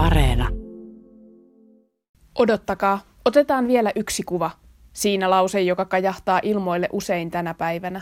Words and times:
Areena. 0.00 0.48
Odottakaa, 2.38 3.00
otetaan 3.24 3.68
vielä 3.68 3.92
yksi 3.96 4.22
kuva. 4.22 4.50
Siinä 4.92 5.30
lause, 5.30 5.60
joka 5.60 5.84
kajahtaa 5.84 6.40
ilmoille 6.42 6.88
usein 6.92 7.30
tänä 7.30 7.54
päivänä. 7.54 8.00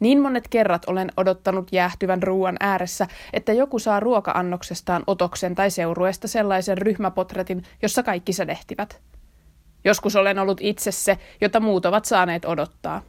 Niin 0.00 0.20
monet 0.20 0.48
kerrat 0.48 0.84
olen 0.86 1.12
odottanut 1.16 1.72
jäähtyvän 1.72 2.22
ruoan 2.22 2.56
ääressä, 2.60 3.06
että 3.32 3.52
joku 3.52 3.78
saa 3.78 4.00
ruoka-annoksestaan 4.00 5.02
otoksen 5.06 5.54
tai 5.54 5.70
seurueesta 5.70 6.28
sellaisen 6.28 6.78
ryhmäpotretin, 6.78 7.62
jossa 7.82 8.02
kaikki 8.02 8.32
sädehtivät. 8.32 9.02
Joskus 9.84 10.16
olen 10.16 10.38
ollut 10.38 10.60
itse 10.60 10.92
se, 10.92 11.18
jota 11.40 11.60
muut 11.60 11.86
ovat 11.86 12.04
saaneet 12.04 12.44
odottaa. 12.44 13.02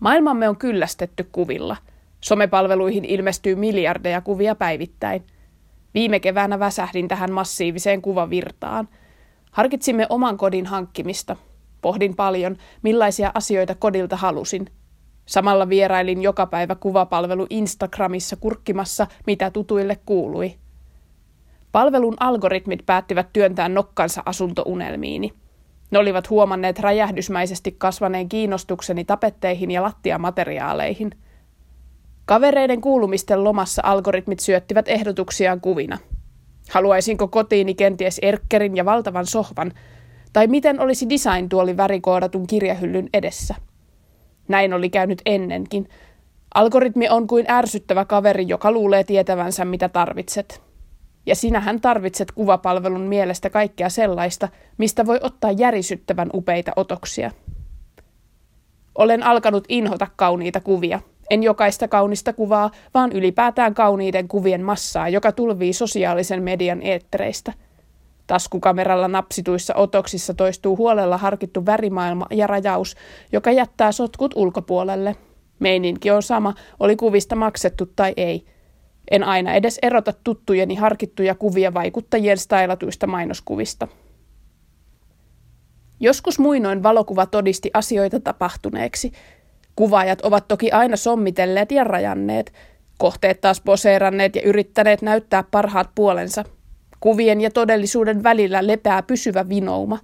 Maailmamme 0.00 0.48
on 0.48 0.56
kyllästetty 0.56 1.28
kuvilla. 1.32 1.76
Somepalveluihin 2.20 3.04
ilmestyy 3.04 3.54
miljardeja 3.54 4.20
kuvia 4.20 4.54
päivittäin. 4.54 5.24
Viime 5.94 6.20
keväänä 6.20 6.58
väsähdin 6.58 7.08
tähän 7.08 7.32
massiiviseen 7.32 8.02
kuvavirtaan. 8.02 8.88
Harkitsimme 9.52 10.06
oman 10.08 10.36
kodin 10.36 10.66
hankkimista. 10.66 11.36
Pohdin 11.82 12.16
paljon, 12.16 12.56
millaisia 12.82 13.30
asioita 13.34 13.74
kodilta 13.74 14.16
halusin– 14.16 14.66
Samalla 15.30 15.68
vierailin 15.68 16.22
joka 16.22 16.46
päivä 16.46 16.74
kuvapalvelu 16.74 17.46
Instagramissa 17.50 18.36
kurkkimassa, 18.36 19.06
mitä 19.26 19.50
tutuille 19.50 19.98
kuului. 20.06 20.54
Palvelun 21.72 22.14
algoritmit 22.20 22.86
päättivät 22.86 23.32
työntää 23.32 23.68
nokkansa 23.68 24.22
asuntounelmiini. 24.26 25.32
Ne 25.90 25.98
olivat 25.98 26.30
huomanneet 26.30 26.78
räjähdysmäisesti 26.78 27.74
kasvaneen 27.78 28.28
kiinnostukseni 28.28 29.04
tapetteihin 29.04 29.70
ja 29.70 29.82
lattiamateriaaleihin. 29.82 31.10
Kavereiden 32.24 32.80
kuulumisten 32.80 33.44
lomassa 33.44 33.82
algoritmit 33.84 34.40
syöttivät 34.40 34.88
ehdotuksiaan 34.88 35.60
kuvina. 35.60 35.98
Haluaisinko 36.70 37.28
kotiini 37.28 37.74
kenties 37.74 38.18
erkkerin 38.22 38.76
ja 38.76 38.84
valtavan 38.84 39.26
sohvan, 39.26 39.72
tai 40.32 40.46
miten 40.46 40.80
olisi 40.80 41.08
design-tuoli 41.08 41.76
värikoodatun 41.76 42.46
kirjahyllyn 42.46 43.08
edessä– 43.14 43.54
näin 44.50 44.74
oli 44.74 44.90
käynyt 44.90 45.22
ennenkin. 45.26 45.88
Algoritmi 46.54 47.08
on 47.08 47.26
kuin 47.26 47.50
ärsyttävä 47.50 48.04
kaveri, 48.04 48.48
joka 48.48 48.72
luulee 48.72 49.04
tietävänsä, 49.04 49.64
mitä 49.64 49.88
tarvitset. 49.88 50.62
Ja 51.26 51.34
sinähän 51.34 51.80
tarvitset 51.80 52.32
kuvapalvelun 52.32 53.00
mielestä 53.00 53.50
kaikkea 53.50 53.88
sellaista, 53.88 54.48
mistä 54.78 55.06
voi 55.06 55.20
ottaa 55.22 55.52
järisyttävän 55.52 56.30
upeita 56.34 56.72
otoksia. 56.76 57.30
Olen 58.94 59.22
alkanut 59.22 59.64
inhota 59.68 60.06
kauniita 60.16 60.60
kuvia. 60.60 61.00
En 61.30 61.42
jokaista 61.42 61.88
kaunista 61.88 62.32
kuvaa, 62.32 62.70
vaan 62.94 63.12
ylipäätään 63.12 63.74
kauniiden 63.74 64.28
kuvien 64.28 64.62
massaa, 64.62 65.08
joka 65.08 65.32
tulvii 65.32 65.72
sosiaalisen 65.72 66.42
median 66.42 66.82
eettereistä– 66.82 67.52
Taskukameralla 68.30 69.08
napsituissa 69.08 69.74
otoksissa 69.74 70.34
toistuu 70.34 70.76
huolella 70.76 71.18
harkittu 71.18 71.66
värimaailma 71.66 72.26
ja 72.30 72.46
rajaus, 72.46 72.96
joka 73.32 73.50
jättää 73.50 73.92
sotkut 73.92 74.32
ulkopuolelle. 74.34 75.16
Meininki 75.58 76.10
on 76.10 76.22
sama, 76.22 76.54
oli 76.80 76.96
kuvista 76.96 77.36
maksettu 77.36 77.86
tai 77.86 78.12
ei. 78.16 78.44
En 79.10 79.24
aina 79.24 79.54
edes 79.54 79.78
erota 79.82 80.12
tuttujeni 80.24 80.74
harkittuja 80.74 81.34
kuvia 81.34 81.74
vaikuttajien 81.74 82.38
stailatuista 82.38 83.06
mainoskuvista. 83.06 83.88
Joskus 86.00 86.38
muinoin 86.38 86.82
valokuva 86.82 87.26
todisti 87.26 87.70
asioita 87.74 88.20
tapahtuneeksi. 88.20 89.12
Kuvaajat 89.80 90.20
ovat 90.20 90.48
toki 90.48 90.72
aina 90.72 90.96
sommitelleet 90.96 91.72
ja 91.72 91.84
rajanneet, 91.84 92.52
kohteet 92.98 93.40
taas 93.40 93.60
poseeranneet 93.60 94.36
ja 94.36 94.42
yrittäneet 94.42 95.02
näyttää 95.02 95.44
parhaat 95.50 95.90
puolensa– 95.94 96.44
Kuvien 97.00 97.40
ja 97.40 97.50
todellisuuden 97.50 98.22
välillä 98.22 98.66
lepää 98.66 99.02
pysyvä 99.02 99.48
vinouma. 99.48 99.98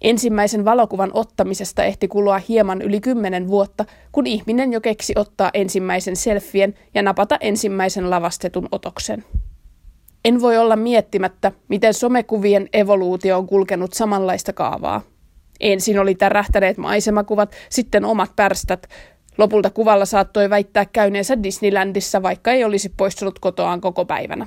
Ensimmäisen 0.00 0.64
valokuvan 0.64 1.10
ottamisesta 1.14 1.84
ehti 1.84 2.08
kulua 2.08 2.40
hieman 2.48 2.82
yli 2.82 3.00
kymmenen 3.00 3.48
vuotta, 3.48 3.84
kun 4.12 4.26
ihminen 4.26 4.72
jo 4.72 4.80
keksi 4.80 5.12
ottaa 5.16 5.50
ensimmäisen 5.54 6.16
selfien 6.16 6.74
ja 6.94 7.02
napata 7.02 7.36
ensimmäisen 7.40 8.10
lavastetun 8.10 8.68
otoksen. 8.72 9.24
En 10.24 10.40
voi 10.40 10.58
olla 10.58 10.76
miettimättä, 10.76 11.52
miten 11.68 11.94
somekuvien 11.94 12.68
evoluutio 12.72 13.38
on 13.38 13.46
kulkenut 13.46 13.92
samanlaista 13.92 14.52
kaavaa. 14.52 15.02
Ensin 15.60 15.98
oli 15.98 16.14
tärähtäneet 16.14 16.76
maisemakuvat, 16.76 17.52
sitten 17.70 18.04
omat 18.04 18.30
pärstät. 18.36 18.86
Lopulta 19.38 19.70
kuvalla 19.70 20.04
saattoi 20.04 20.50
väittää 20.50 20.84
käyneensä 20.84 21.42
Disneylandissa, 21.42 22.22
vaikka 22.22 22.52
ei 22.52 22.64
olisi 22.64 22.88
poistunut 22.96 23.38
kotoaan 23.38 23.80
koko 23.80 24.04
päivänä. 24.04 24.46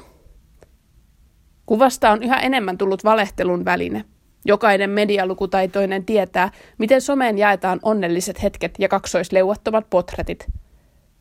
Kuvasta 1.66 2.12
on 2.12 2.24
yhä 2.24 2.40
enemmän 2.40 2.78
tullut 2.78 3.04
valehtelun 3.04 3.66
väline. 3.66 4.06
Jokainen 4.46 4.90
medialukutaitoinen 4.90 6.06
tietää, 6.06 6.52
miten 6.78 7.02
someen 7.02 7.38
jaetaan 7.38 7.80
onnelliset 7.84 8.44
hetket 8.44 8.76
ja 8.80 8.88
kaksoisleuattomat 8.88 9.90
potretit. 9.90 10.48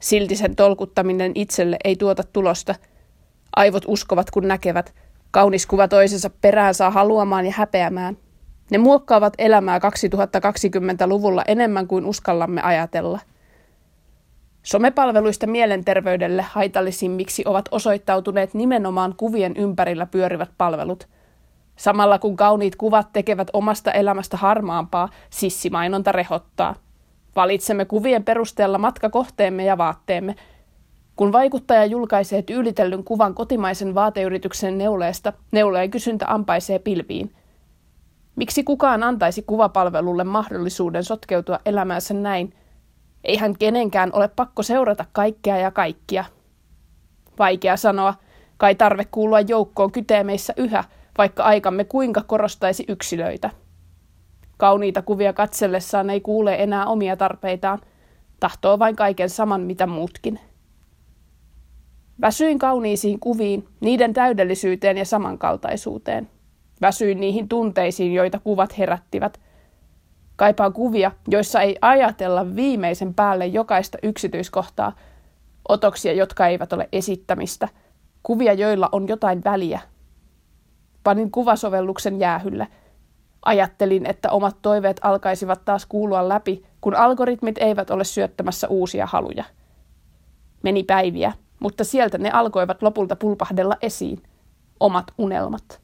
Silti 0.00 0.37
sen 0.37 0.56
tolkuttaminen 0.56 1.32
itselle 1.34 1.77
ei 1.84 1.97
tuota 1.97 2.22
tulosta. 2.22 2.75
Aivot 3.56 3.84
uskovat, 3.87 4.31
kun 4.31 4.48
näkevät. 4.48 4.94
Kaunis 5.31 5.66
kuva 5.66 5.88
toisensa 5.88 6.31
perään 6.31 6.75
saa 6.75 6.91
haluamaan 6.91 7.47
ja 7.47 7.53
häpeämään. 7.56 8.16
Ne 8.71 8.79
muokkaavat 8.79 9.34
elämää 9.39 9.79
2020-luvulla 9.79 11.43
enemmän 11.49 11.87
kuin 11.87 12.06
uskallamme 12.06 12.62
ajatella– 12.62 13.19
Somepalveluista 14.69 15.47
mielenterveydelle 15.47 16.43
haitallisimmiksi 16.43 17.43
ovat 17.47 17.69
osoittautuneet 17.71 18.55
nimenomaan 18.55 19.15
kuvien 19.17 19.57
ympärillä 19.57 20.07
pyörivät 20.07 20.51
palvelut. 20.59 21.09
Samalla 21.77 22.19
kun 22.19 22.37
kauniit 22.37 22.77
kuvat 22.77 23.12
tekevät 23.12 23.49
omasta 23.53 23.93
elämästä 23.93 24.37
harmaampaa, 24.37 25.09
sissimainonta 25.31 26.12
rehottaa. 26.12 26.75
Valitsemme 27.37 27.84
kuvien 27.84 28.25
perusteella 28.25 28.78
matkakohteemme 28.78 29.65
ja 29.65 29.78
vaatteemme. 29.78 30.34
Kun 31.17 31.33
vaikuttaja 31.33 31.84
julkaisee 31.84 32.43
tyylitellyn 32.43 33.05
kuvan 33.05 33.34
kotimaisen 33.34 33.95
vaateyrityksen 33.95 34.78
neuleesta, 34.78 35.33
neuleen 35.53 35.91
kysyntä 35.91 36.25
ampaisee 36.28 36.78
pilviin. 36.78 37.33
Miksi 38.38 38.65
kukaan 38.65 39.03
antaisi 39.03 39.43
kuvapalvelulle 39.43 40.25
mahdollisuuden 40.25 41.04
sotkeutua 41.04 41.59
elämänsä 41.66 42.15
näin– 42.15 42.54
Eihän 43.25 43.59
kenenkään 43.59 44.10
ole 44.12 44.28
pakko 44.28 44.62
seurata 44.62 45.04
kaikkea 45.12 45.56
ja 45.56 45.71
kaikkia. 45.71 46.25
Vaikea 47.38 47.77
sanoa, 47.77 48.15
kai 48.56 48.75
tarve 48.75 49.04
kuulua 49.04 49.41
joukkoon 49.41 49.93
kytee 49.93 50.25
meissä 50.25 50.53
yhä, 50.56 50.84
vaikka 51.19 51.43
aikamme 51.43 51.84
kuinka 51.84 52.22
korostaisi 52.22 52.84
yksilöitä. 52.88 53.50
Kauniita 54.56 55.03
kuvia 55.03 55.32
katsellessaan 55.32 56.10
ei 56.10 56.21
kuule 56.21 56.54
enää 56.54 56.87
omia 56.87 57.16
tarpeitaan, 57.16 57.78
tahtoo 58.41 58.78
vain 58.78 58.97
kaiken 58.97 59.31
saman 59.31 59.60
mitä 59.60 59.87
muutkin. 59.87 60.41
Väsyin 62.21 62.59
kauniisiin 62.59 63.21
kuviin, 63.21 63.69
niiden 63.81 64.12
täydellisyyteen 64.12 64.97
ja 64.98 65.04
samankaltaisuuteen. 65.04 66.31
Väsyin 66.81 67.21
niihin 67.21 67.49
tunteisiin, 67.49 68.15
joita 68.15 68.39
kuvat 68.39 68.78
herättivät– 68.78 69.41
Kaipaan 70.39 70.72
kuvia, 70.72 71.12
joissa 71.28 71.61
ei 71.61 71.77
ajatella 71.83 72.56
viimeisen 72.56 73.15
päälle 73.15 73.47
jokaista 73.47 73.99
yksityiskohtaa, 74.03 74.93
otoksia, 75.69 76.12
jotka 76.12 76.47
eivät 76.47 76.72
ole 76.72 76.89
esittämistä, 76.93 77.69
kuvia, 78.22 78.53
joilla 78.53 78.89
on 78.93 79.09
jotain 79.09 79.44
väliä. 79.44 79.81
Panin 81.05 81.31
kuvasovelluksen 81.31 82.21
jäähylle. 82.21 82.69
Ajattelin, 83.45 84.06
että 84.06 84.31
omat 84.31 84.56
toiveet 84.62 85.00
alkaisivat 85.03 85.65
taas 85.65 85.87
kuulua 85.87 86.28
läpi, 86.28 86.65
kun 86.81 86.95
algoritmit 86.95 87.59
eivät 87.59 87.91
ole 87.91 88.05
syöttämässä 88.05 88.69
uusia 88.69 89.06
haluja. 89.06 89.45
Meni 90.62 90.83
päiviä, 90.83 91.33
mutta 91.60 91.84
sieltä 91.84 92.19
ne 92.19 92.31
alkoivat 92.31 92.83
lopulta 92.83 93.16
pulpahdella 93.16 93.77
esiin. 93.83 94.22
Omat 94.80 95.07
unelmat. 95.19 95.80